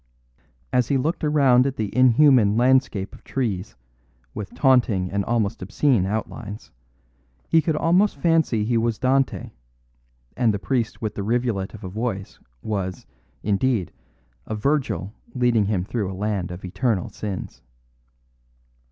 [0.73, 3.75] As he looked around at the inhuman landscape of trees,
[4.33, 6.71] with taunting and almost obscene outlines,
[7.47, 9.51] he could almost fancy he was Dante,
[10.35, 13.05] and the priest with the rivulet of a voice was,
[13.43, 13.91] indeed,
[14.47, 17.61] a Virgil leading him through a land of eternal sins.